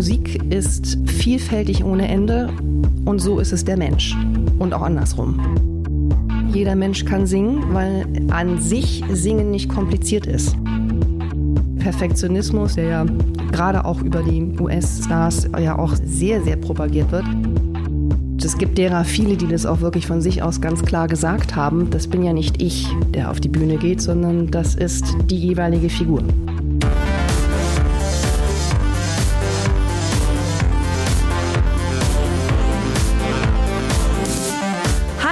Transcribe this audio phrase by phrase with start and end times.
[0.00, 2.48] Musik ist vielfältig ohne Ende
[3.04, 4.16] und so ist es der Mensch
[4.58, 5.38] und auch andersrum.
[6.54, 10.56] Jeder Mensch kann singen, weil an sich Singen nicht kompliziert ist.
[11.80, 13.06] Perfektionismus, der ja
[13.52, 17.26] gerade auch über die US-Stars ja auch sehr, sehr propagiert wird.
[18.42, 21.90] Es gibt derer viele, die das auch wirklich von sich aus ganz klar gesagt haben.
[21.90, 25.90] Das bin ja nicht ich, der auf die Bühne geht, sondern das ist die jeweilige
[25.90, 26.22] Figur.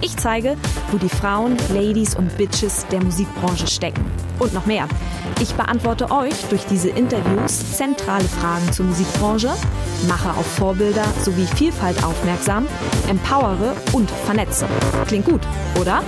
[0.00, 0.56] Ich zeige,
[0.90, 4.04] wo die Frauen, Ladies und Bitches der Musikbranche stecken.
[4.38, 4.86] Und noch mehr.
[5.40, 9.50] Ich beantworte euch durch diese Interviews zentrale Fragen zur Musikbranche,
[10.06, 12.66] mache auf Vorbilder sowie Vielfalt aufmerksam,
[13.08, 14.66] empowere und vernetze.
[15.06, 15.40] Klingt gut,
[15.80, 16.02] oder?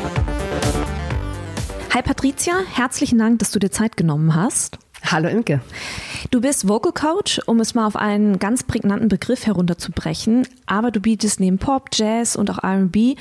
[1.95, 4.79] Hi Patricia, herzlichen Dank, dass du dir Zeit genommen hast.
[5.05, 5.61] Hallo Imke.
[6.31, 11.01] Du bist Vocal Coach, um es mal auf einen ganz prägnanten Begriff herunterzubrechen, aber du
[11.01, 13.15] bietest neben Pop, Jazz und auch R&B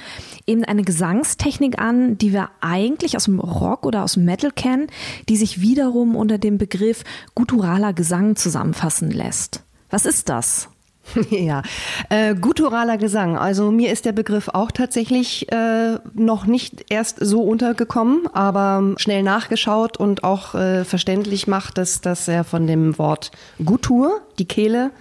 [0.46, 4.88] eben eine Gesangstechnik an, die wir eigentlich aus dem Rock oder aus dem Metal kennen,
[5.30, 9.64] die sich wiederum unter dem Begriff gutturaler Gesang zusammenfassen lässt.
[9.90, 10.68] Was ist das?
[11.30, 11.62] Ja,
[12.10, 13.38] äh, gutturaler Gesang.
[13.38, 19.24] Also mir ist der Begriff auch tatsächlich äh, noch nicht erst so untergekommen, aber schnell
[19.24, 23.32] nachgeschaut und auch äh, verständlich macht, dass, dass er von dem Wort
[23.64, 24.92] Guttur, die Kehle,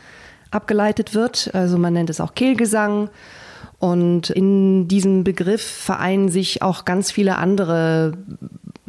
[0.50, 1.50] abgeleitet wird.
[1.54, 3.10] Also man nennt es auch Kehlgesang.
[3.78, 8.14] Und in diesem Begriff vereinen sich auch ganz viele andere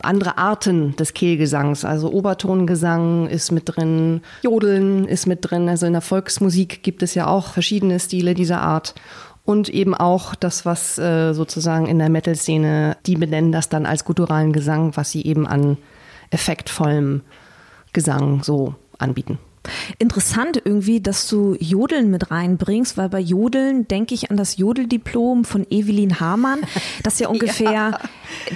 [0.01, 1.85] andere Arten des Kehlgesangs.
[1.85, 5.69] Also Obertongesang ist mit drin, Jodeln ist mit drin.
[5.69, 8.95] Also in der Volksmusik gibt es ja auch verschiedene Stile dieser Art.
[9.43, 14.03] Und eben auch das, was äh, sozusagen in der Metal-Szene, die benennen das dann als
[14.03, 15.77] gutturalen Gesang, was sie eben an
[16.31, 17.21] effektvollem
[17.93, 19.39] Gesang so anbieten.
[19.99, 25.45] Interessant irgendwie, dass du Jodeln mit reinbringst, weil bei Jodeln denke ich an das Jodeldiplom
[25.45, 26.59] von Evelyn Hamann,
[27.03, 27.99] das ja ungefähr ja.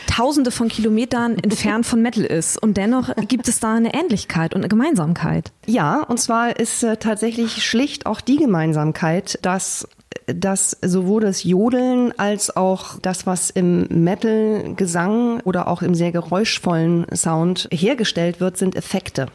[0.08, 2.62] tausende von Kilometern entfernt von Metal ist.
[2.62, 5.52] Und dennoch gibt es da eine Ähnlichkeit und eine Gemeinsamkeit.
[5.66, 9.88] Ja, und zwar ist äh, tatsächlich schlicht auch die Gemeinsamkeit, dass
[10.28, 17.06] dass sowohl das Jodeln als auch das, was im Metal-Gesang oder auch im sehr geräuschvollen
[17.16, 19.28] Sound hergestellt wird, sind Effekte.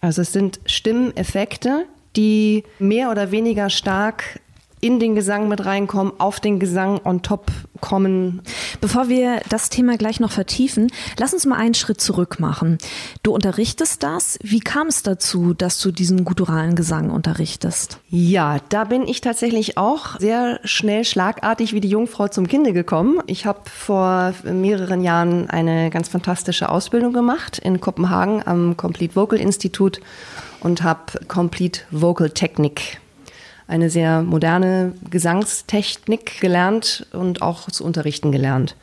[0.00, 1.86] Also es sind Stimmeffekte,
[2.16, 4.40] die mehr oder weniger stark
[4.80, 7.46] in den Gesang mit reinkommen, auf den Gesang on top
[7.80, 8.42] kommen.
[8.80, 12.78] Bevor wir das Thema gleich noch vertiefen, lass uns mal einen Schritt zurück machen.
[13.22, 14.38] Du unterrichtest das.
[14.42, 17.98] Wie kam es dazu, dass du diesen gutturalen Gesang unterrichtest?
[18.08, 23.20] Ja, da bin ich tatsächlich auch sehr schnell schlagartig wie die Jungfrau zum Kinde gekommen.
[23.26, 29.38] Ich habe vor mehreren Jahren eine ganz fantastische Ausbildung gemacht in Kopenhagen am Complete Vocal
[29.38, 30.00] Institute
[30.60, 33.00] und habe Complete Vocal Technik
[33.68, 38.74] eine sehr moderne Gesangstechnik gelernt und auch zu unterrichten gelernt.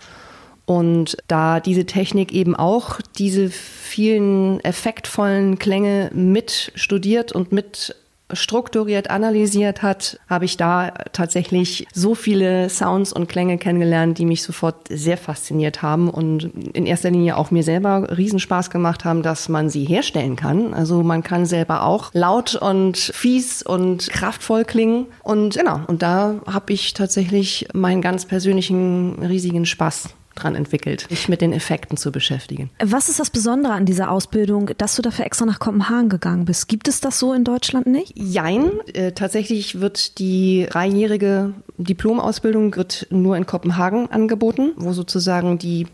[0.66, 7.96] Und da diese Technik eben auch diese vielen effektvollen Klänge mit studiert und mit
[8.34, 14.42] strukturiert analysiert hat, habe ich da tatsächlich so viele Sounds und Klänge kennengelernt, die mich
[14.42, 16.44] sofort sehr fasziniert haben und
[16.74, 20.74] in erster Linie auch mir selber Riesenspaß gemacht haben, dass man sie herstellen kann.
[20.74, 26.36] Also man kann selber auch laut und fies und kraftvoll klingen und genau, und da
[26.48, 32.12] habe ich tatsächlich meinen ganz persönlichen riesigen Spaß dran entwickelt, mich mit den Effekten zu
[32.12, 32.70] beschäftigen.
[32.84, 36.68] Was ist das Besondere an dieser Ausbildung, dass du dafür extra nach Kopenhagen gegangen bist?
[36.68, 38.14] Gibt es das so in Deutschland nicht?
[38.16, 38.72] Jein.
[38.94, 45.88] Äh, tatsächlich wird die dreijährige Diplomausbildung wird nur in Kopenhagen angeboten, wo sozusagen die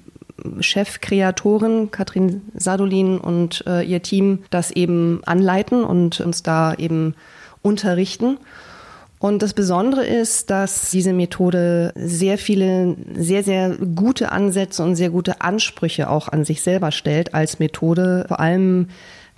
[0.59, 7.15] Chefkreatorin Katrin Sadolin und äh, ihr Team das eben anleiten und uns da eben
[7.61, 8.37] unterrichten.
[9.21, 15.11] Und das Besondere ist, dass diese Methode sehr viele, sehr, sehr gute Ansätze und sehr
[15.11, 18.25] gute Ansprüche auch an sich selber stellt als Methode.
[18.27, 18.87] Vor allem,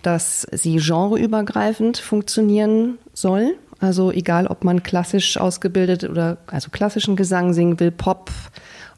[0.01, 3.55] dass sie genreübergreifend funktionieren soll.
[3.81, 8.31] Also egal, ob man klassisch ausgebildet oder also klassischen Gesang singen will, Pop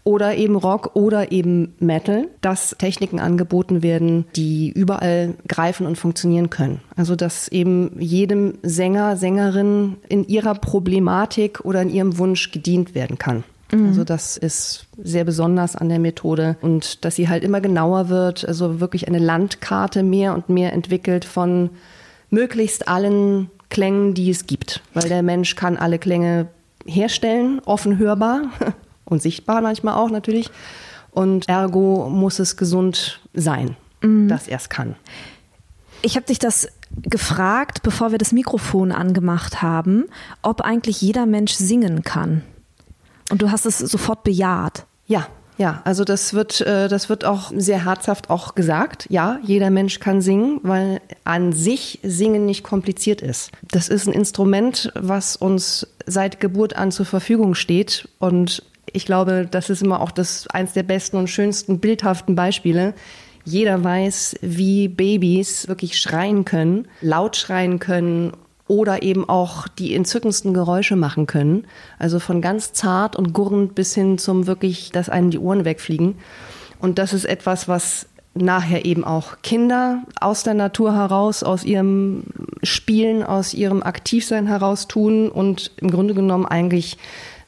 [0.05, 6.51] oder eben Rock oder eben Metal, dass Techniken angeboten werden, die überall greifen und funktionieren
[6.51, 6.79] können.
[6.95, 13.17] Also dass eben jedem Sänger, Sängerin in ihrer Problematik oder in ihrem Wunsch gedient werden
[13.17, 13.43] kann.
[13.71, 13.87] Mhm.
[13.87, 18.47] Also das ist sehr besonders an der Methode und dass sie halt immer genauer wird,
[18.47, 21.71] also wirklich eine Landkarte mehr und mehr entwickelt von
[22.29, 26.47] möglichst allen Klängen, die es gibt, weil der Mensch kann alle Klänge
[26.85, 28.51] herstellen, offen hörbar
[29.05, 30.49] und sichtbar manchmal auch natürlich.
[31.11, 34.27] Und ergo muss es gesund sein, mhm.
[34.27, 34.95] dass er es kann.
[36.01, 36.67] Ich habe dich das
[37.03, 40.05] gefragt, bevor wir das Mikrofon angemacht haben,
[40.41, 42.43] ob eigentlich jeder Mensch singen kann.
[43.31, 44.85] Und du hast es sofort bejaht.
[45.07, 45.27] Ja,
[45.57, 49.07] ja, also das wird, äh, das wird auch sehr herzhaft auch gesagt.
[49.09, 53.51] Ja, jeder Mensch kann singen, weil an sich Singen nicht kompliziert ist.
[53.71, 58.09] Das ist ein Instrument, was uns seit Geburt an zur Verfügung steht.
[58.19, 62.93] Und ich glaube, das ist immer auch das eins der besten und schönsten bildhaften Beispiele.
[63.43, 68.33] Jeder weiß, wie Babys wirklich schreien können, laut schreien können
[68.67, 71.67] oder eben auch die entzückendsten Geräusche machen können.
[71.99, 76.15] Also von ganz zart und gurrend bis hin zum wirklich, dass einem die Ohren wegfliegen.
[76.79, 82.23] Und das ist etwas, was nachher eben auch Kinder aus der Natur heraus, aus ihrem
[82.63, 86.97] Spielen, aus ihrem Aktivsein heraus tun und im Grunde genommen eigentlich,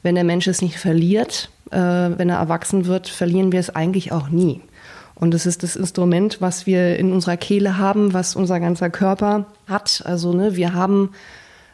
[0.02, 4.12] wenn der Mensch es nicht verliert, äh, wenn er erwachsen wird, verlieren wir es eigentlich
[4.12, 4.60] auch nie.
[5.14, 9.46] Und es ist das Instrument, was wir in unserer Kehle haben, was unser ganzer Körper
[9.66, 10.02] hat.
[10.04, 11.10] Also ne, wir haben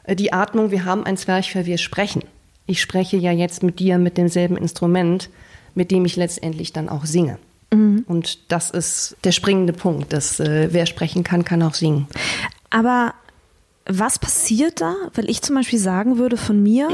[0.05, 2.23] äh, die Atmung, wir haben ein Zwerchfell, wir sprechen.
[2.67, 5.29] Ich spreche ja jetzt mit dir mit demselben Instrument,
[5.75, 7.39] mit dem ich letztendlich dann auch singe.
[7.73, 8.05] Mhm.
[8.07, 12.07] Und das ist der springende Punkt, dass äh, wer sprechen kann, kann auch singen.
[12.71, 13.13] Aber
[13.87, 14.95] was passiert da?
[15.15, 16.89] Weil ich zum Beispiel sagen würde von mir,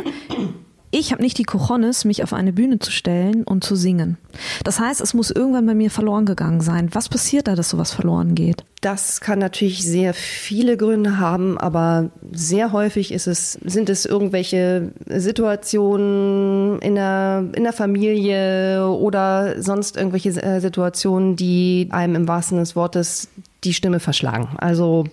[0.93, 4.19] ich habe nicht die Cojones, mich auf eine Bühne zu stellen und zu singen.
[4.65, 6.89] Das heißt, es muss irgendwann bei mir verloren gegangen sein.
[6.93, 8.65] Was passiert da, dass sowas verloren geht?
[8.81, 14.91] Das kann natürlich sehr viele Gründe haben, aber sehr häufig ist es, sind es irgendwelche
[15.07, 22.59] Situationen in der, in der Familie oder sonst irgendwelche äh, Situationen, die einem im wahrsten
[22.59, 23.29] des Wortes
[23.63, 24.49] die Stimme verschlagen.
[24.57, 25.05] Also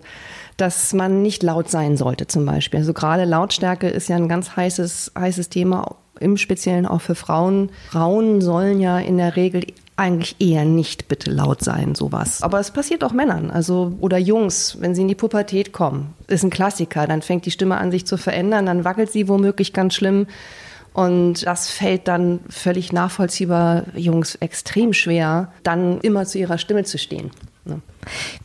[0.58, 2.80] dass man nicht laut sein sollte zum Beispiel.
[2.80, 7.70] Also gerade Lautstärke ist ja ein ganz heißes, heißes Thema, im Speziellen auch für Frauen.
[7.90, 9.68] Frauen sollen ja in der Regel
[9.98, 12.44] eigentlich eher nicht bitte laut sein, sowas.
[12.44, 16.14] Aber es passiert auch Männern, also oder Jungs, wenn sie in die Pubertät kommen.
[16.28, 19.74] Ist ein Klassiker, dann fängt die Stimme an sich zu verändern, dann wackelt sie womöglich
[19.74, 20.28] ganz schlimm.
[20.94, 26.98] Und das fällt dann völlig nachvollziehbar Jungs extrem schwer, dann immer zu ihrer Stimme zu
[26.98, 27.32] stehen.
[27.68, 27.82] Ne?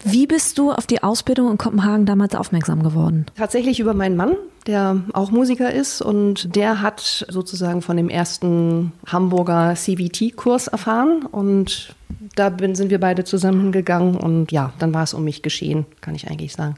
[0.04, 3.26] Wie bist du auf die Ausbildung in Kopenhagen damals aufmerksam geworden?
[3.36, 4.36] Tatsächlich über meinen Mann,
[4.66, 11.94] der auch Musiker ist und der hat sozusagen von dem ersten Hamburger CVT-Kurs erfahren und
[12.36, 15.86] da bin, sind wir beide zusammen hingegangen und ja, dann war es um mich geschehen,
[16.00, 16.76] kann ich eigentlich sagen.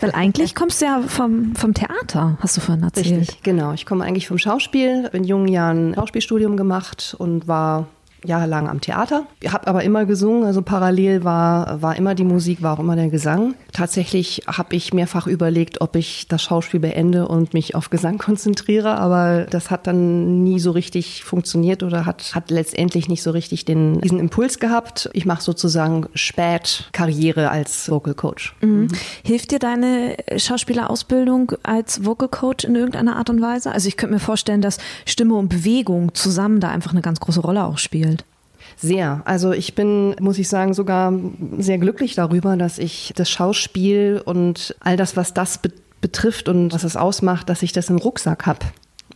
[0.00, 3.20] Weil eigentlich kommst du ja vom, vom Theater, hast du vorhin erzählt.
[3.20, 3.72] Richtig, genau.
[3.72, 7.88] Ich komme eigentlich vom Schauspiel, habe in jungen Jahren Schauspielstudium gemacht und war
[8.24, 9.26] jahrelang am Theater.
[9.40, 12.96] Ich habe aber immer gesungen, also parallel war, war immer die Musik, war auch immer
[12.96, 13.54] der Gesang.
[13.72, 18.96] Tatsächlich habe ich mehrfach überlegt, ob ich das Schauspiel beende und mich auf Gesang konzentriere,
[18.96, 23.64] aber das hat dann nie so richtig funktioniert oder hat, hat letztendlich nicht so richtig
[23.64, 25.08] den, diesen Impuls gehabt.
[25.12, 28.54] Ich mache sozusagen spät Karriere als Vocal Coach.
[28.60, 28.88] Mhm.
[29.24, 33.72] Hilft dir deine Schauspielerausbildung als Vocal Coach in irgendeiner Art und Weise?
[33.72, 37.40] Also ich könnte mir vorstellen, dass Stimme und Bewegung zusammen da einfach eine ganz große
[37.40, 38.09] Rolle auch spielen.
[38.76, 39.22] Sehr.
[39.24, 41.12] Also ich bin, muss ich sagen, sogar
[41.58, 46.72] sehr glücklich darüber, dass ich das Schauspiel und all das, was das be betrifft und
[46.72, 48.60] was es ausmacht, dass ich das im Rucksack habe.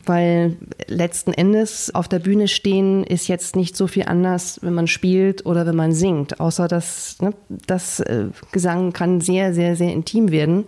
[0.05, 4.87] Weil letzten Endes auf der Bühne stehen ist jetzt nicht so viel anders, wenn man
[4.87, 6.41] spielt oder wenn man singt.
[6.41, 10.67] Außer dass ne, das äh, Gesang kann sehr, sehr, sehr intim werden.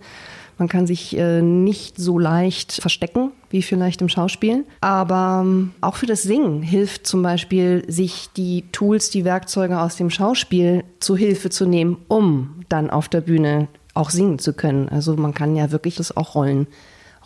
[0.57, 4.65] Man kann sich äh, nicht so leicht verstecken wie vielleicht im Schauspiel.
[4.81, 9.95] Aber ähm, auch für das Singen hilft zum Beispiel, sich die Tools, die Werkzeuge aus
[9.95, 14.89] dem Schauspiel zu Hilfe zu nehmen, um dann auf der Bühne auch singen zu können.
[14.89, 16.67] Also man kann ja wirklich das auch rollen.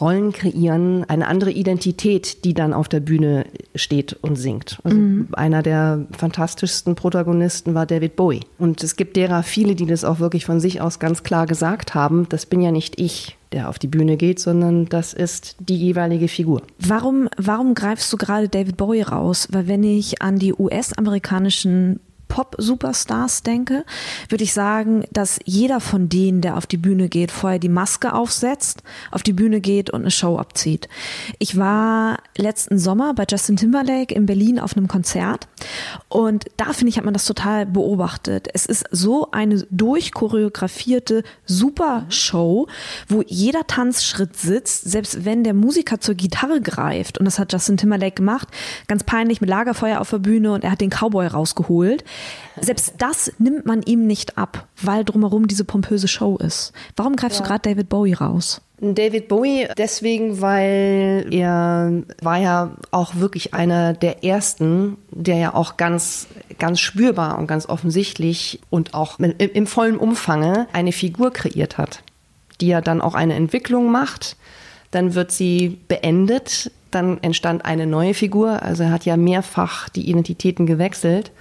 [0.01, 4.79] Rollen kreieren, eine andere Identität, die dann auf der Bühne steht und singt.
[4.83, 5.27] Also mhm.
[5.33, 8.41] Einer der fantastischsten Protagonisten war David Bowie.
[8.57, 11.93] Und es gibt derer viele, die das auch wirklich von sich aus ganz klar gesagt
[11.93, 15.77] haben, das bin ja nicht ich, der auf die Bühne geht, sondern das ist die
[15.77, 16.63] jeweilige Figur.
[16.79, 19.47] Warum, warum greifst du gerade David Bowie raus?
[19.51, 21.99] Weil wenn ich an die US-amerikanischen
[22.31, 23.83] Pop-Superstars denke,
[24.29, 28.13] würde ich sagen, dass jeder von denen, der auf die Bühne geht, vorher die Maske
[28.13, 30.87] aufsetzt, auf die Bühne geht und eine Show abzieht.
[31.39, 35.49] Ich war letzten Sommer bei Justin Timberlake in Berlin auf einem Konzert
[36.07, 38.47] und da finde ich, hat man das total beobachtet.
[38.53, 42.67] Es ist so eine durchchoreografierte Supershow,
[43.09, 47.75] wo jeder Tanzschritt sitzt, selbst wenn der Musiker zur Gitarre greift und das hat Justin
[47.75, 48.47] Timberlake gemacht,
[48.87, 52.05] ganz peinlich mit Lagerfeuer auf der Bühne und er hat den Cowboy rausgeholt.
[52.59, 56.73] Selbst das nimmt man ihm nicht ab, weil drumherum diese pompöse Show ist.
[56.95, 57.43] Warum greifst ja.
[57.43, 58.61] du gerade David Bowie raus?
[58.81, 65.77] David Bowie deswegen, weil er war ja auch wirklich einer der ersten, der ja auch
[65.77, 71.77] ganz, ganz spürbar und ganz offensichtlich und auch im, im vollen Umfange eine Figur kreiert
[71.77, 72.01] hat,
[72.59, 74.35] die ja dann auch eine Entwicklung macht.
[74.89, 78.63] Dann wird sie beendet, dann entstand eine neue Figur.
[78.63, 81.31] Also er hat ja mehrfach die Identitäten gewechselt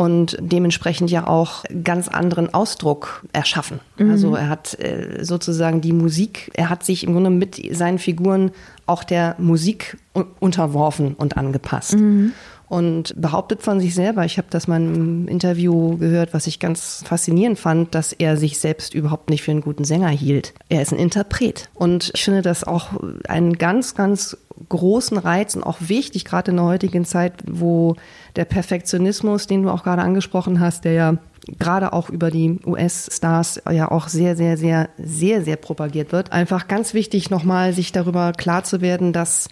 [0.00, 3.80] und dementsprechend ja auch ganz anderen Ausdruck erschaffen.
[3.98, 4.10] Mhm.
[4.10, 8.50] Also er hat äh, sozusagen die Musik, er hat sich im Grunde mit seinen Figuren
[8.86, 9.98] auch der Musik
[10.38, 11.96] unterworfen und angepasst.
[11.96, 12.32] Mhm.
[12.66, 17.02] Und behauptet von sich selber, ich habe das mal im Interview gehört, was ich ganz
[17.04, 20.54] faszinierend fand, dass er sich selbst überhaupt nicht für einen guten Sänger hielt.
[20.70, 21.68] Er ist ein Interpret.
[21.74, 22.90] Und ich finde das auch
[23.28, 24.38] einen ganz, ganz
[24.68, 27.96] großen Reiz und auch wichtig, gerade in der heutigen Zeit, wo
[28.36, 31.14] der Perfektionismus, den du auch gerade angesprochen hast, der ja
[31.58, 36.32] gerade auch über die US-Stars ja auch sehr, sehr, sehr, sehr, sehr propagiert wird.
[36.32, 39.48] Einfach ganz wichtig, nochmal sich darüber klar zu werden, dass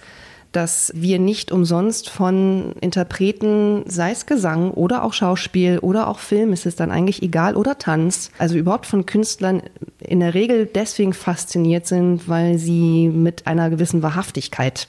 [0.52, 6.52] dass wir nicht umsonst von Interpreten, sei es Gesang oder auch Schauspiel oder auch Film,
[6.52, 9.62] ist es dann eigentlich egal, oder Tanz, also überhaupt von Künstlern
[10.00, 14.88] in der Regel deswegen fasziniert sind, weil sie mit einer gewissen Wahrhaftigkeit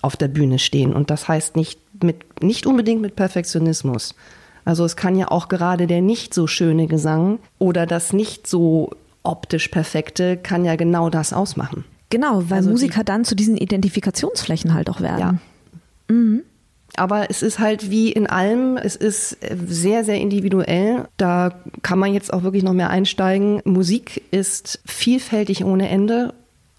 [0.00, 0.92] auf der Bühne stehen.
[0.92, 4.14] Und das heißt nicht, mit, nicht unbedingt mit Perfektionismus.
[4.64, 8.90] Also es kann ja auch gerade der nicht so schöne Gesang oder das nicht so
[9.22, 11.84] optisch perfekte kann ja genau das ausmachen.
[12.14, 15.40] Genau, weil also Musiker die, dann zu diesen Identifikationsflächen halt auch werden.
[16.08, 16.14] Ja.
[16.14, 16.42] Mhm.
[16.96, 21.08] Aber es ist halt wie in allem, es ist sehr, sehr individuell.
[21.16, 21.50] Da
[21.82, 23.60] kann man jetzt auch wirklich noch mehr einsteigen.
[23.64, 26.34] Musik ist vielfältig ohne Ende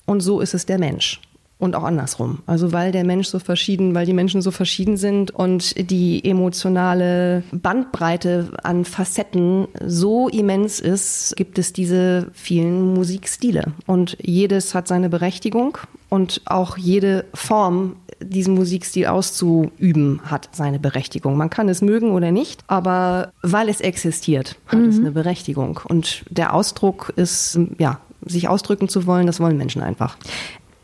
[0.06, 1.20] und so ist es der Mensch
[1.57, 2.39] und auch andersrum.
[2.45, 7.43] Also weil der Mensch so verschieden, weil die Menschen so verschieden sind und die emotionale
[7.51, 13.74] Bandbreite an Facetten so immens ist, gibt es diese vielen Musikstile.
[13.85, 15.77] Und jedes hat seine Berechtigung
[16.09, 21.38] und auch jede Form, diesen Musikstil auszuüben, hat seine Berechtigung.
[21.38, 24.89] Man kann es mögen oder nicht, aber weil es existiert, hat mhm.
[24.89, 25.79] es eine Berechtigung.
[25.85, 30.17] Und der Ausdruck ist, ja, sich ausdrücken zu wollen, das wollen Menschen einfach.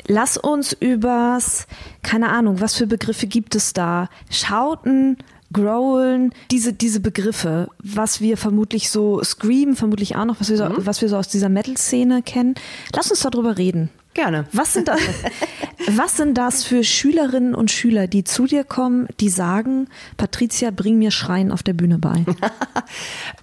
[0.08, 1.68] Lass uns übers,
[2.02, 4.10] keine Ahnung, was für Begriffe gibt es da?
[4.30, 5.18] Schauten,
[5.54, 10.66] Growlen, diese, diese Begriffe, was wir vermutlich so, Scream vermutlich auch noch, was wir so,
[10.66, 10.86] mhm.
[10.86, 12.56] was wir so aus dieser Metal-Szene kennen.
[12.96, 13.90] Lass uns darüber reden.
[14.14, 14.46] Gerne.
[14.52, 15.00] Was sind, das,
[15.88, 19.88] was sind das für Schülerinnen und Schüler, die zu dir kommen, die sagen,
[20.18, 22.26] Patricia, bring mir Schreien auf der Bühne bei?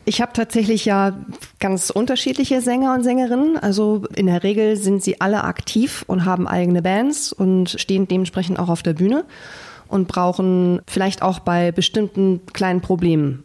[0.05, 1.19] Ich habe tatsächlich ja
[1.61, 3.59] ganz unterschiedliche Sänger und Sängerinnen.
[3.59, 8.59] Also in der Regel sind sie alle aktiv und haben eigene Bands und stehen dementsprechend
[8.59, 9.25] auch auf der Bühne
[9.87, 13.45] und brauchen vielleicht auch bei bestimmten kleinen Problemen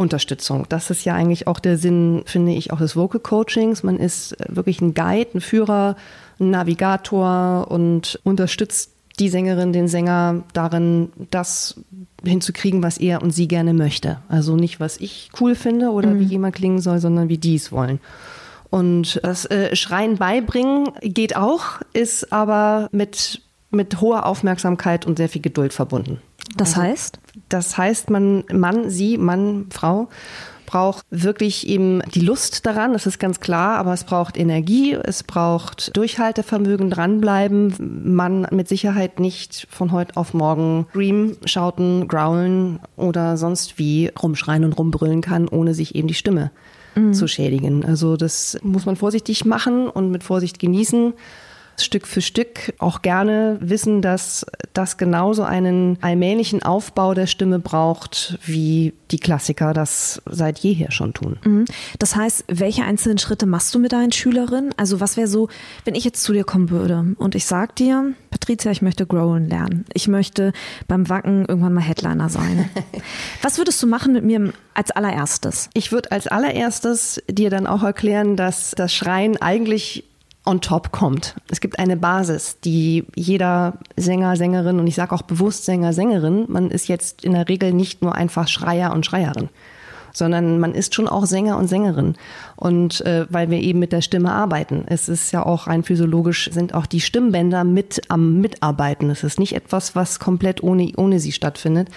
[0.00, 0.64] Unterstützung.
[0.70, 3.82] Das ist ja eigentlich auch der Sinn, finde ich, auch des Vocal Coachings.
[3.82, 5.94] Man ist wirklich ein Guide, ein Führer,
[6.40, 11.78] ein Navigator und unterstützt die Sängerin, den Sänger darin, das
[12.24, 14.22] hinzukriegen, was er und sie gerne möchte.
[14.28, 16.20] Also nicht, was ich cool finde oder mhm.
[16.20, 18.00] wie jemand klingen soll, sondern wie die es wollen.
[18.70, 25.28] Und das äh, Schreien beibringen geht auch, ist aber mit, mit hoher Aufmerksamkeit und sehr
[25.28, 26.22] viel Geduld verbunden.
[26.56, 27.18] Das also, heißt?
[27.50, 30.08] Das heißt, man, Mann, sie, Mann, Frau
[30.70, 35.24] braucht wirklich eben die Lust daran, das ist ganz klar, aber es braucht Energie, es
[35.24, 37.74] braucht Durchhaltevermögen, dranbleiben.
[38.04, 44.64] Man mit Sicherheit nicht von heute auf morgen scream, schauten, growlen oder sonst wie rumschreien
[44.64, 46.52] und rumbrüllen kann, ohne sich eben die Stimme
[46.94, 47.14] mhm.
[47.14, 47.84] zu schädigen.
[47.84, 51.14] Also das muss man vorsichtig machen und mit Vorsicht genießen.
[51.78, 58.38] Stück für Stück auch gerne wissen, dass das genauso einen allmählichen Aufbau der Stimme braucht,
[58.44, 61.38] wie die Klassiker das seit jeher schon tun.
[61.44, 61.64] Mhm.
[61.98, 64.72] Das heißt, welche einzelnen Schritte machst du mit deinen Schülerinnen?
[64.76, 65.48] Also was wäre so,
[65.84, 69.48] wenn ich jetzt zu dir kommen würde und ich sag dir, Patricia, ich möchte Growlen
[69.48, 69.84] lernen.
[69.92, 70.52] Ich möchte
[70.86, 72.70] beim Wacken irgendwann mal Headliner sein.
[73.42, 75.68] was würdest du machen mit mir als allererstes?
[75.74, 80.04] Ich würde als allererstes dir dann auch erklären, dass das Schreien eigentlich
[80.46, 81.36] on top kommt.
[81.50, 86.46] Es gibt eine Basis, die jeder Sänger, Sängerin und ich sage auch bewusst Sänger, Sängerin,
[86.48, 89.48] man ist jetzt in der Regel nicht nur einfach Schreier und Schreierin.
[90.12, 92.16] sondern man ist schon auch Sänger und Sängerin.
[92.56, 94.84] Und äh, weil wir eben mit der Stimme arbeiten.
[94.86, 99.10] Es ist ja auch rein physiologisch, sind auch die Stimmbänder mit am Mitarbeiten.
[99.10, 101.88] Es ist nicht etwas, was komplett ohne, ohne sie stattfindet.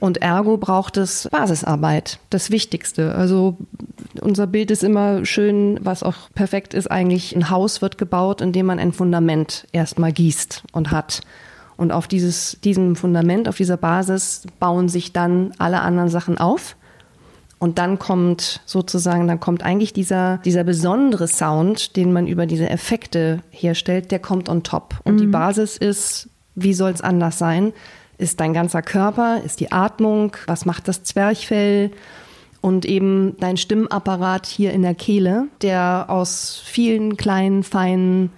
[0.00, 3.14] Und ergo braucht es Basisarbeit, das Wichtigste.
[3.14, 3.56] Also
[4.20, 7.34] unser Bild ist immer schön, was auch perfekt ist eigentlich.
[7.34, 11.20] Ein Haus wird gebaut, indem man ein Fundament erstmal gießt und hat.
[11.76, 16.76] Und auf dieses, diesem Fundament, auf dieser Basis bauen sich dann alle anderen Sachen auf.
[17.58, 22.68] Und dann kommt sozusagen, dann kommt eigentlich dieser, dieser besondere Sound, den man über diese
[22.68, 24.96] Effekte herstellt, der kommt on top.
[25.04, 25.18] Und mhm.
[25.18, 27.72] die Basis ist, wie soll es anders sein?
[28.18, 31.90] Ist dein ganzer Körper, ist die Atmung, was macht das Zwerchfell?
[32.64, 38.30] Und eben dein Stimmapparat hier in der Kehle, der aus vielen kleinen, feinen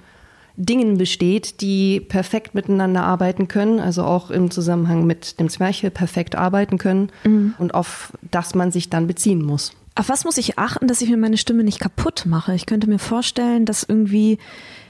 [0.56, 6.35] Dingen besteht, die perfekt miteinander arbeiten können, also auch im Zusammenhang mit dem Zwerchfell perfekt
[6.35, 7.54] arbeiten können mhm.
[7.59, 9.71] und auf das man sich dann beziehen muss.
[9.95, 12.52] Auf was muss ich achten, dass ich mir meine Stimme nicht kaputt mache?
[12.52, 14.38] Ich könnte mir vorstellen, dass irgendwie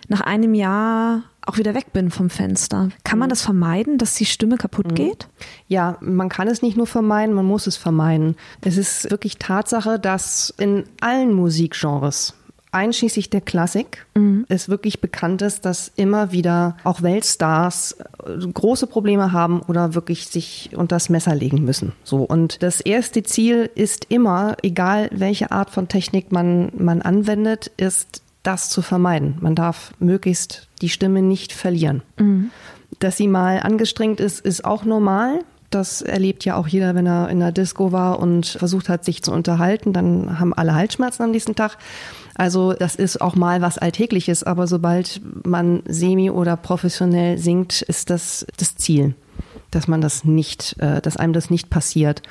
[0.09, 2.91] nach einem Jahr auch wieder weg bin vom Fenster.
[3.05, 3.31] Kann man mhm.
[3.31, 4.95] das vermeiden, dass die Stimme kaputt mhm.
[4.95, 5.29] geht?
[5.69, 8.37] Ja, man kann es nicht nur vermeiden, man muss es vermeiden.
[8.61, 12.35] Es ist wirklich Tatsache, dass in allen Musikgenres
[12.73, 14.45] einschließlich der Klassik mhm.
[14.49, 20.27] es wirklich bekannt ist, dass immer wieder auch Weltstars äh, große Probleme haben oder wirklich
[20.27, 21.93] sich unter das Messer legen müssen.
[22.05, 22.19] So.
[22.19, 28.23] Und das erste Ziel ist immer, egal welche Art von Technik man, man anwendet, ist
[28.47, 29.39] das zu vermeiden.
[29.41, 32.03] Man darf möglichst die Stimme nicht verlieren.
[32.19, 32.51] Mhm.
[33.01, 35.41] Dass sie mal angestrengt ist, ist auch normal.
[35.71, 39.23] Das erlebt ja auch jeder, wenn er in der Disco war und versucht hat, sich
[39.23, 39.93] zu unterhalten.
[39.93, 41.77] Dann haben alle Halsschmerzen am nächsten Tag.
[42.37, 48.11] Also das ist auch mal was Alltägliches, aber sobald man semi oder professionell singt, ist
[48.11, 49.15] das das Ziel,
[49.71, 52.23] dass man das nicht, äh, dass einem das nicht passiert.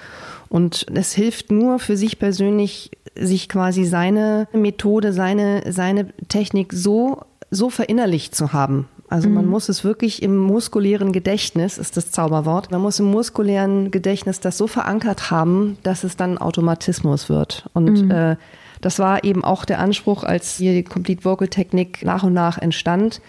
[0.47, 7.21] Und es hilft nur für sich persönlich, sich quasi seine Methode, seine, seine Technik so,
[7.51, 8.87] so verinnerlicht zu haben.
[9.07, 9.51] Also man mhm.
[9.51, 14.57] muss es wirklich im muskulären Gedächtnis, ist das Zauberwort, man muss im muskulären Gedächtnis das
[14.57, 17.69] so verankert haben, dass es dann Automatismus wird.
[17.73, 18.11] Und mhm.
[18.11, 18.35] äh,
[18.81, 23.21] das war eben auch der Anspruch, als die Complete Vocal Technik nach und nach entstand,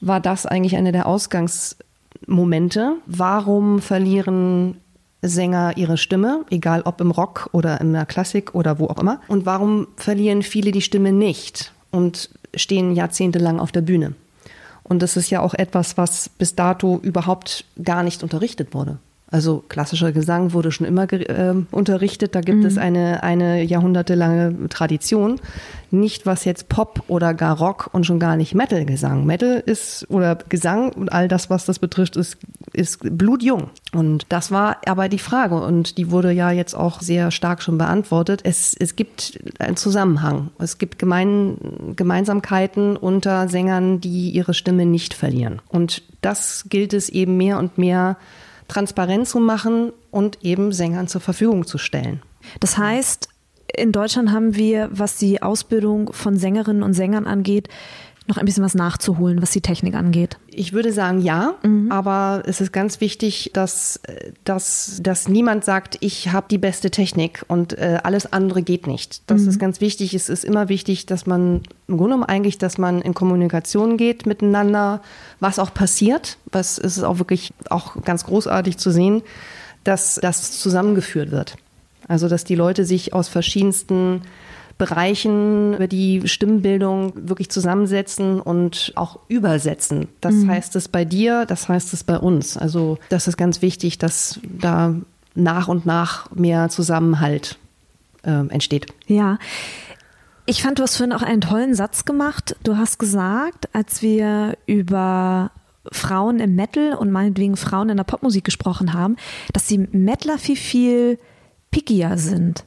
[0.00, 2.96] war das eigentlich eine der Ausgangsmomente.
[3.06, 4.78] Warum verlieren
[5.22, 9.20] Sänger ihre Stimme, egal ob im Rock oder in der Klassik oder wo auch immer.
[9.28, 14.14] Und warum verlieren viele die Stimme nicht und stehen jahrzehntelang auf der Bühne?
[14.84, 18.98] Und das ist ja auch etwas, was bis dato überhaupt gar nicht unterrichtet wurde.
[19.30, 22.34] Also klassischer Gesang wurde schon immer äh, unterrichtet.
[22.34, 22.66] Da gibt mhm.
[22.66, 25.38] es eine, eine jahrhundertelange Tradition.
[25.90, 29.26] Nicht was jetzt Pop oder gar Rock und schon gar nicht Metal-Gesang.
[29.26, 32.38] Metal ist oder Gesang und all das, was das betrifft, ist,
[32.72, 33.68] ist blutjung.
[33.92, 37.76] Und das war aber die Frage und die wurde ja jetzt auch sehr stark schon
[37.76, 38.40] beantwortet.
[38.44, 40.50] Es, es gibt einen Zusammenhang.
[40.58, 41.58] Es gibt Gemein,
[41.96, 45.60] Gemeinsamkeiten unter Sängern, die ihre Stimme nicht verlieren.
[45.68, 48.16] Und das gilt es eben mehr und mehr
[48.68, 52.22] transparent zu machen und eben Sängern zur Verfügung zu stellen.
[52.60, 53.28] Das heißt,
[53.74, 57.68] in Deutschland haben wir, was die Ausbildung von Sängerinnen und Sängern angeht,
[58.28, 60.36] noch ein bisschen was nachzuholen, was die Technik angeht?
[60.48, 61.90] Ich würde sagen ja, mhm.
[61.90, 64.00] aber es ist ganz wichtig, dass,
[64.44, 69.22] dass, dass niemand sagt, ich habe die beste Technik und äh, alles andere geht nicht.
[69.26, 69.48] Das mhm.
[69.48, 70.12] ist ganz wichtig.
[70.12, 74.26] Es ist immer wichtig, dass man im Grunde genommen eigentlich, dass man in Kommunikation geht
[74.26, 75.00] miteinander,
[75.40, 76.36] was auch passiert.
[76.52, 79.22] Was ist auch wirklich auch ganz großartig zu sehen,
[79.84, 81.56] dass das zusammengeführt wird.
[82.08, 84.22] Also dass die Leute sich aus verschiedensten
[84.78, 90.08] Bereichen über die Stimmbildung wirklich zusammensetzen und auch übersetzen.
[90.20, 90.50] Das mhm.
[90.50, 92.56] heißt es bei dir, das heißt es bei uns.
[92.56, 94.94] Also das ist ganz wichtig, dass da
[95.34, 97.58] nach und nach mehr Zusammenhalt
[98.22, 98.86] äh, entsteht.
[99.06, 99.38] Ja.
[100.46, 102.56] Ich fand, du hast vorhin auch einen tollen Satz gemacht.
[102.62, 105.50] Du hast gesagt, als wir über
[105.92, 109.16] Frauen im Metal und meinetwegen Frauen in der Popmusik gesprochen haben,
[109.52, 111.18] dass die Mettler viel, viel
[111.70, 112.64] pickier sind.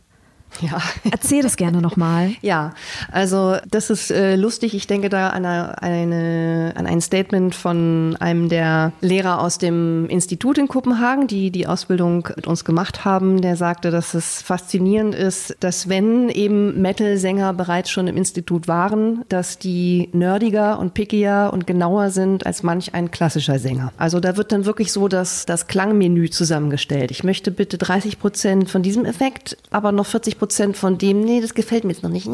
[0.60, 0.82] Ja.
[1.12, 2.32] Erzähl das gerne nochmal.
[2.42, 2.74] Ja,
[3.12, 4.74] also das ist äh, lustig.
[4.74, 10.08] Ich denke da an, eine, eine, an ein Statement von einem der Lehrer aus dem
[10.08, 13.42] Institut in Kopenhagen, die die Ausbildung mit uns gemacht haben.
[13.42, 19.24] Der sagte, dass es faszinierend ist, dass wenn eben Metal-Sänger bereits schon im Institut waren,
[19.30, 23.94] dass die nerdiger und pickier und genauer sind als manch ein klassischer Sänger.
[23.98, 27.12] Also da wird dann wirklich so das, das Klangmenü zusammengestellt.
[27.12, 31.40] Ich möchte bitte 30 Prozent von diesem Effekt, aber noch 40 Prozent von dem, nee,
[31.40, 32.28] das gefällt mir jetzt noch nicht.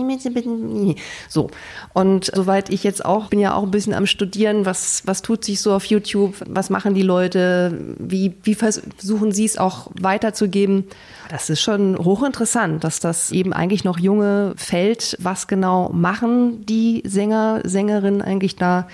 [1.28, 1.50] So.
[1.91, 5.43] Und soweit ich jetzt auch, bin ja auch ein bisschen am Studieren, was, was tut
[5.43, 10.86] sich so auf YouTube, was machen die Leute, wie, wie versuchen sie es auch weiterzugeben.
[11.28, 17.04] Das ist schon hochinteressant, dass das eben eigentlich noch junge Feld, was genau machen die
[17.06, 18.88] Sänger, Sängerinnen eigentlich da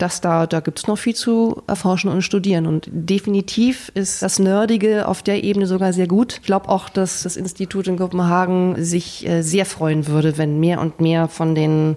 [0.00, 2.66] dass da, da gibt es noch viel zu erforschen und studieren.
[2.66, 6.38] Und definitiv ist das Nerdige auf der Ebene sogar sehr gut.
[6.40, 10.80] Ich glaube auch, dass das Institut in Kopenhagen sich äh, sehr freuen würde, wenn mehr
[10.80, 11.96] und mehr von den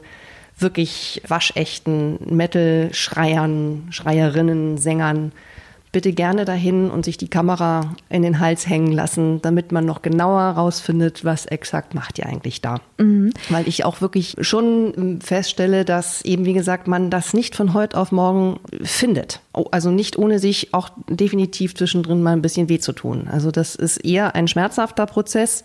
[0.58, 5.32] wirklich waschechten Metal-Schreiern, Schreierinnen, Sängern
[5.94, 10.02] bitte gerne dahin und sich die Kamera in den Hals hängen lassen, damit man noch
[10.02, 12.80] genauer rausfindet, was exakt macht ihr eigentlich da.
[12.98, 13.32] Mhm.
[13.50, 17.74] Weil ich auch wirklich schon ähm, feststelle, dass eben, wie gesagt, man das nicht von
[17.74, 19.40] heute auf morgen findet.
[19.54, 23.30] Oh, also nicht ohne sich auch definitiv zwischendrin mal ein bisschen weh zu tun.
[23.32, 25.64] Also das ist eher ein schmerzhafter Prozess.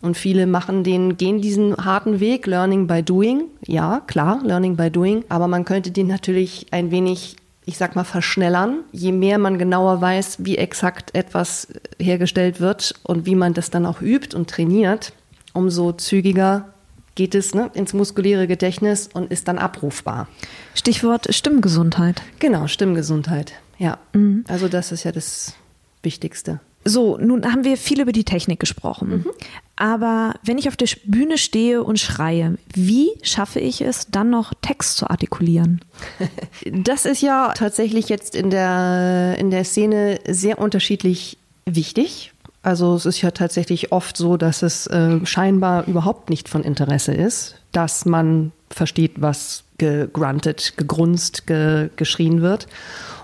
[0.00, 3.44] Und viele machen den, gehen diesen harten Weg, Learning by Doing.
[3.66, 5.24] Ja, klar, Learning by Doing.
[5.28, 7.36] Aber man könnte den natürlich ein wenig
[7.66, 8.84] ich sag mal, verschnellern.
[8.92, 13.84] Je mehr man genauer weiß, wie exakt etwas hergestellt wird und wie man das dann
[13.84, 15.12] auch übt und trainiert,
[15.52, 16.72] umso zügiger
[17.16, 20.28] geht es ne, ins muskuläre Gedächtnis und ist dann abrufbar.
[20.74, 22.22] Stichwort Stimmgesundheit.
[22.38, 23.54] Genau, Stimmgesundheit.
[23.78, 23.98] Ja.
[24.12, 24.44] Mhm.
[24.48, 25.54] Also das ist ja das
[26.02, 26.60] Wichtigste.
[26.88, 29.08] So, nun haben wir viel über die Technik gesprochen.
[29.08, 29.26] Mhm.
[29.74, 34.54] Aber wenn ich auf der Bühne stehe und schreie, wie schaffe ich es, dann noch
[34.62, 35.80] Text zu artikulieren?
[36.72, 42.32] Das ist ja tatsächlich jetzt in der, in der Szene sehr unterschiedlich wichtig.
[42.62, 47.12] Also es ist ja tatsächlich oft so, dass es äh, scheinbar überhaupt nicht von Interesse
[47.12, 52.66] ist, dass man versteht, was gegruntet, gegrunzt, ge, geschrien wird.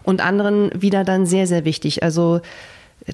[0.02, 2.02] Und anderen wieder dann sehr, sehr wichtig.
[2.02, 2.40] Also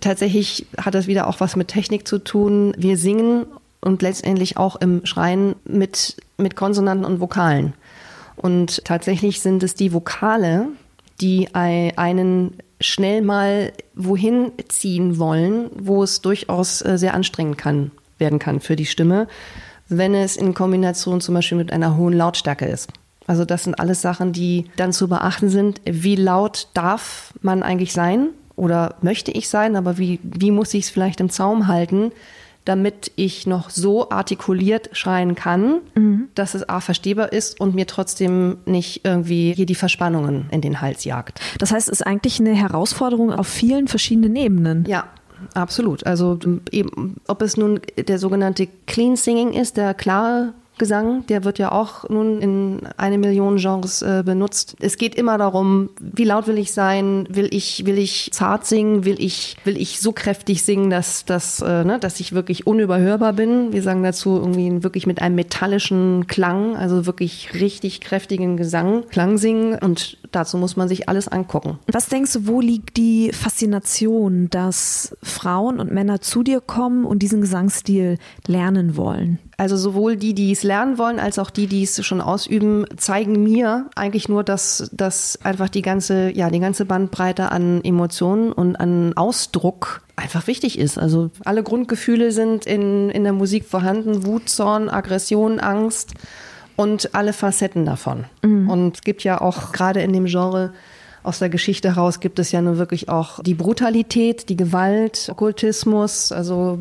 [0.00, 2.74] Tatsächlich hat das wieder auch was mit Technik zu tun.
[2.76, 3.46] Wir singen
[3.80, 7.74] und letztendlich auch im Schreien mit, mit Konsonanten und Vokalen.
[8.36, 10.68] Und tatsächlich sind es die Vokale,
[11.20, 18.38] die einen schnell mal wohin ziehen wollen, wo es durchaus äh, sehr anstrengend kann, werden
[18.38, 19.26] kann für die Stimme,
[19.88, 22.90] wenn es in Kombination zum Beispiel mit einer hohen Lautstärke ist.
[23.26, 25.80] Also das sind alles Sachen, die dann zu beachten sind.
[25.84, 28.28] Wie laut darf man eigentlich sein?
[28.58, 32.12] Oder möchte ich sein, aber wie, wie muss ich es vielleicht im Zaum halten,
[32.64, 36.28] damit ich noch so artikuliert schreien kann, mhm.
[36.34, 40.82] dass es A verstehbar ist und mir trotzdem nicht irgendwie hier die Verspannungen in den
[40.82, 41.40] Hals jagt.
[41.58, 44.84] Das heißt, es ist eigentlich eine Herausforderung auf vielen verschiedenen Ebenen.
[44.86, 45.04] Ja,
[45.54, 46.06] absolut.
[46.06, 46.38] Also
[46.70, 51.72] eben, ob es nun der sogenannte Clean Singing ist, der klare Gesang, der wird ja
[51.72, 54.76] auch nun in eine Million Genres äh, benutzt.
[54.80, 57.26] Es geht immer darum, wie laut will ich sein?
[57.30, 59.04] Will ich, will ich zart singen?
[59.04, 63.32] Will ich, will ich so kräftig singen, dass, dass, äh, ne, dass ich wirklich unüberhörbar
[63.32, 63.72] bin?
[63.72, 69.38] Wir sagen dazu irgendwie wirklich mit einem metallischen Klang, also wirklich richtig kräftigen Gesang, Klang
[69.38, 71.78] singen und dazu muss man sich alles angucken.
[71.90, 77.20] Was denkst du, wo liegt die Faszination, dass Frauen und Männer zu dir kommen und
[77.20, 79.38] diesen Gesangsstil lernen wollen?
[79.56, 83.42] Also sowohl die, die es lernen wollen, als auch die, die es schon ausüben, zeigen
[83.42, 88.76] mir eigentlich nur, dass, dass einfach die ganze, ja, die ganze Bandbreite an Emotionen und
[88.76, 90.96] an Ausdruck einfach wichtig ist.
[90.96, 94.24] Also alle Grundgefühle sind in, in der Musik vorhanden.
[94.24, 96.14] Wut, Zorn, Aggression, Angst
[96.78, 98.24] und alle Facetten davon.
[98.42, 98.70] Mhm.
[98.70, 100.72] Und es gibt ja auch gerade in dem Genre
[101.24, 106.30] aus der Geschichte heraus gibt es ja nur wirklich auch die Brutalität, die Gewalt, Okkultismus.
[106.30, 106.78] Also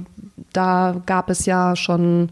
[0.54, 2.30] da gab es ja schon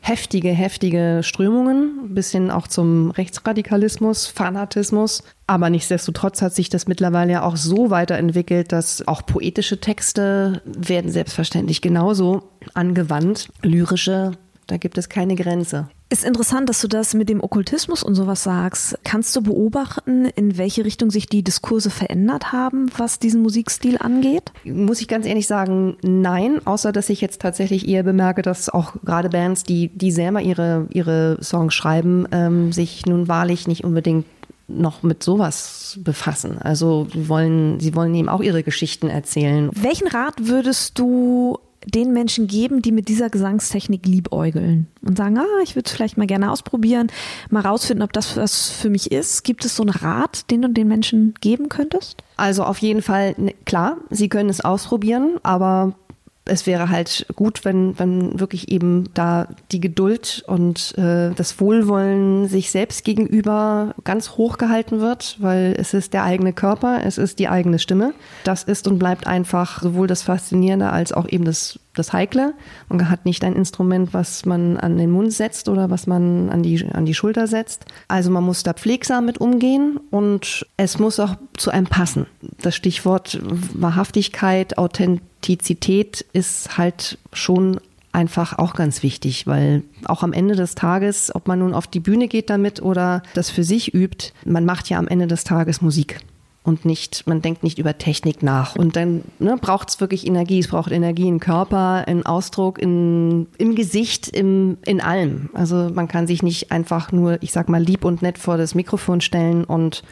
[0.00, 5.22] heftige, heftige Strömungen, bis hin auch zum Rechtsradikalismus, Fanatismus.
[5.46, 11.10] Aber nichtsdestotrotz hat sich das mittlerweile ja auch so weiterentwickelt, dass auch poetische Texte werden
[11.10, 13.50] selbstverständlich genauso angewandt.
[13.60, 14.32] Lyrische,
[14.66, 15.90] da gibt es keine Grenze.
[16.12, 18.98] Ist interessant, dass du das mit dem Okkultismus und sowas sagst.
[19.02, 24.52] Kannst du beobachten, in welche Richtung sich die Diskurse verändert haben, was diesen Musikstil angeht?
[24.64, 28.92] Muss ich ganz ehrlich sagen, nein, außer dass ich jetzt tatsächlich eher bemerke, dass auch
[29.06, 34.26] gerade Bands, die, die selber ihre, ihre Songs schreiben, ähm, sich nun wahrlich nicht unbedingt
[34.68, 36.58] noch mit sowas befassen.
[36.60, 39.70] Also sie wollen, sie wollen eben auch ihre Geschichten erzählen.
[39.72, 45.62] Welchen Rat würdest du den Menschen geben, die mit dieser Gesangstechnik liebäugeln und sagen, ah,
[45.62, 47.08] ich würde es vielleicht mal gerne ausprobieren,
[47.50, 49.44] mal rausfinden, ob das was für mich ist.
[49.44, 52.22] Gibt es so einen Rat, den du den Menschen geben könntest?
[52.36, 55.94] Also auf jeden Fall, ne, klar, sie können es ausprobieren, aber
[56.44, 62.48] es wäre halt gut, wenn, wenn wirklich eben da die Geduld und äh, das Wohlwollen
[62.48, 67.38] sich selbst gegenüber ganz hoch gehalten wird, weil es ist der eigene Körper, es ist
[67.38, 68.12] die eigene Stimme.
[68.42, 72.54] Das ist und bleibt einfach sowohl das Faszinierende als auch eben das das Heikle.
[72.88, 76.62] Man hat nicht ein Instrument, was man an den Mund setzt oder was man an
[76.62, 77.84] die, an die Schulter setzt.
[78.08, 82.26] Also man muss da pflegsam mit umgehen und es muss auch zu einem passen.
[82.60, 87.80] Das Stichwort Wahrhaftigkeit, Authentizität ist halt schon
[88.12, 92.00] einfach auch ganz wichtig, weil auch am Ende des Tages, ob man nun auf die
[92.00, 95.80] Bühne geht damit oder das für sich übt, man macht ja am Ende des Tages
[95.80, 96.20] Musik
[96.64, 98.76] und nicht, man denkt nicht über Technik nach.
[98.76, 100.60] Und dann ne, braucht es wirklich Energie.
[100.60, 105.50] Es braucht Energie im Körper, im Ausdruck, in, im Gesicht, im, in allem.
[105.54, 108.74] Also man kann sich nicht einfach nur, ich sag mal, lieb und nett vor das
[108.74, 110.02] Mikrofon stellen und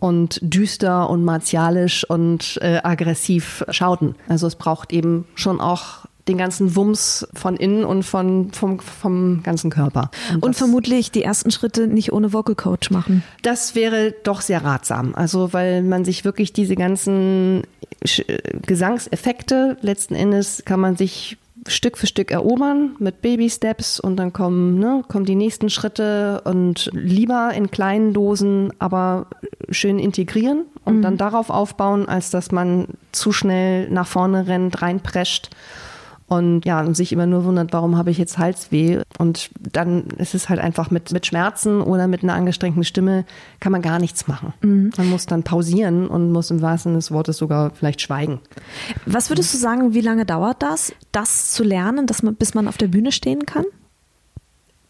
[0.00, 4.16] und düster und martialisch und äh, aggressiv schauten.
[4.28, 9.42] Also es braucht eben schon auch den ganzen Wumms von innen und von, vom, vom
[9.42, 10.10] ganzen Körper.
[10.32, 13.22] Und, und vermutlich die ersten Schritte nicht ohne Vocal Coach machen.
[13.42, 15.14] Das wäre doch sehr ratsam.
[15.14, 17.62] Also, weil man sich wirklich diese ganzen
[18.66, 24.32] Gesangseffekte letzten Endes kann man sich Stück für Stück erobern mit Baby Steps und dann
[24.32, 29.26] kommen, ne, kommen die nächsten Schritte und lieber in kleinen Dosen, aber
[29.70, 31.02] schön integrieren und mhm.
[31.02, 35.50] dann darauf aufbauen, als dass man zu schnell nach vorne rennt, reinprescht
[36.26, 39.00] und ja, und sich immer nur wundert, warum habe ich jetzt Halsweh?
[39.18, 43.26] Und dann ist es halt einfach mit, mit Schmerzen oder mit einer angestrengten Stimme
[43.60, 44.54] kann man gar nichts machen.
[44.62, 44.90] Mhm.
[44.96, 48.40] Man muss dann pausieren und muss im wahrsten Sinne des Wortes sogar vielleicht schweigen.
[49.04, 52.68] Was würdest du sagen, wie lange dauert das, das zu lernen, dass man, bis man
[52.68, 53.64] auf der Bühne stehen kann?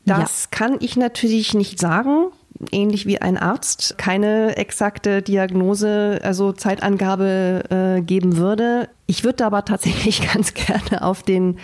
[0.07, 0.57] Das ja.
[0.57, 2.27] kann ich natürlich nicht sagen
[2.71, 8.89] ähnlich wie ein Arzt keine exakte Diagnose, also Zeitangabe äh, geben würde.
[9.07, 11.59] Ich würde aber tatsächlich ganz gerne auf den,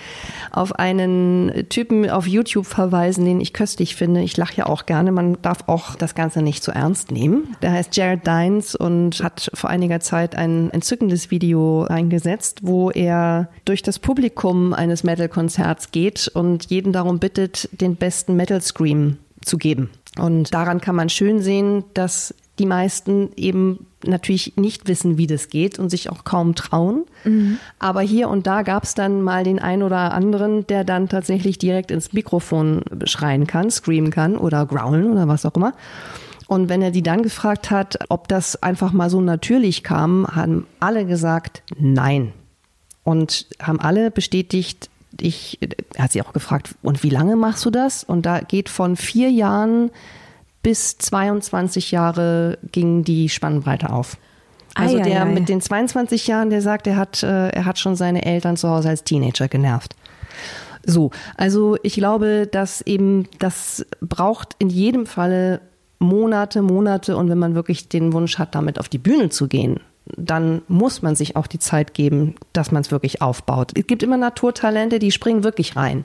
[0.51, 4.21] auf einen Typen auf YouTube verweisen, den ich köstlich finde.
[4.21, 5.11] Ich lache ja auch gerne.
[5.11, 7.57] Man darf auch das Ganze nicht zu so ernst nehmen.
[7.63, 13.49] Der heißt Jared Dines und hat vor einiger Zeit ein entzückendes Video eingesetzt, wo er
[13.65, 19.91] durch das Publikum eines Metal-Konzerts geht und jeden darum bittet, den besten Metal-Scream zu geben.
[20.19, 25.49] Und daran kann man schön sehen, dass die meisten eben natürlich nicht wissen, wie das
[25.49, 27.05] geht und sich auch kaum trauen.
[27.25, 27.59] Mhm.
[27.79, 31.59] Aber hier und da gab es dann mal den einen oder anderen, der dann tatsächlich
[31.59, 35.75] direkt ins Mikrofon schreien kann, screamen kann oder growlen oder was auch immer.
[36.47, 40.67] Und wenn er die dann gefragt hat, ob das einfach mal so natürlich kam, haben
[40.81, 42.33] alle gesagt, nein.
[43.05, 45.59] Und haben alle bestätigt, ich,
[45.95, 48.05] er hat sie auch gefragt, und wie lange machst du das?
[48.05, 49.91] Und da geht von vier Jahren
[50.63, 54.19] bis 22 Jahre ging die Spannbreite auf.
[54.75, 55.33] Also ei, der ei, ei.
[55.33, 58.69] mit den 22 Jahren, der sagt, er hat, äh, er hat schon seine Eltern zu
[58.69, 59.97] Hause als Teenager genervt.
[60.85, 65.61] So, also ich glaube, dass eben das braucht in jedem Falle
[65.99, 69.81] Monate, Monate und wenn man wirklich den Wunsch hat, damit auf die Bühne zu gehen,
[70.07, 73.73] dann muss man sich auch die Zeit geben, dass man es wirklich aufbaut.
[73.77, 76.05] Es gibt immer Naturtalente, die springen wirklich rein.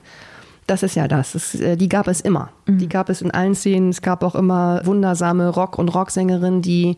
[0.66, 1.32] Das ist ja das.
[1.32, 2.50] das äh, die gab es immer.
[2.66, 2.78] Mhm.
[2.78, 3.90] Die gab es in allen Szenen.
[3.90, 6.96] Es gab auch immer wundersame Rock- und Rocksängerinnen, die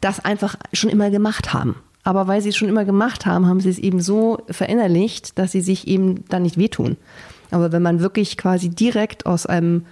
[0.00, 1.76] das einfach schon immer gemacht haben.
[2.02, 5.52] Aber weil sie es schon immer gemacht haben, haben sie es eben so verinnerlicht, dass
[5.52, 6.96] sie sich eben dann nicht wehtun.
[7.50, 9.84] Aber wenn man wirklich quasi direkt aus einem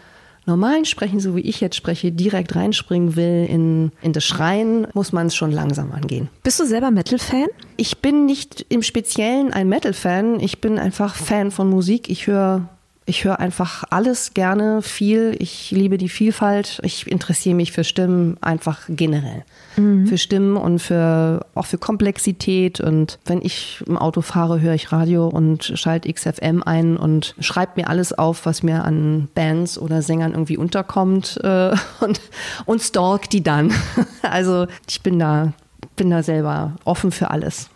[0.49, 5.13] normalen Sprechen, so wie ich jetzt spreche, direkt reinspringen will in, in das Schreien, muss
[5.13, 6.29] man es schon langsam angehen.
[6.43, 7.47] Bist du selber Metal-Fan?
[7.77, 10.41] Ich bin nicht im Speziellen ein Metal-Fan.
[10.41, 12.09] Ich bin einfach Fan von Musik.
[12.09, 12.69] Ich höre
[13.09, 15.35] ich höre einfach alles gerne, viel.
[15.39, 16.79] Ich liebe die Vielfalt.
[16.83, 19.45] Ich interessiere mich für Stimmen einfach generell.
[19.77, 20.07] Mhm.
[20.07, 22.81] Für Stimmen und für, auch für Komplexität.
[22.81, 27.73] Und wenn ich im Auto fahre, höre ich Radio und schalte XFM ein und schreibe
[27.77, 32.21] mir alles auf, was mir an Bands oder Sängern irgendwie unterkommt äh, und,
[32.67, 33.73] und stalk die dann.
[34.23, 35.55] Also ich bin da,
[35.97, 37.71] bin da selber offen für alles.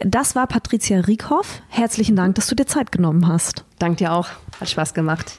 [0.00, 1.62] Das war Patricia Riekhoff.
[1.68, 3.64] Herzlichen Dank, dass du dir Zeit genommen hast.
[3.78, 4.28] Dank dir auch.
[4.60, 5.38] Hat Spaß gemacht.